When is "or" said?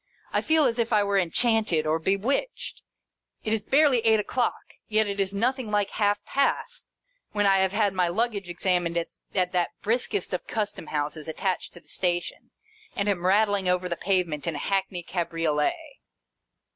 1.85-1.99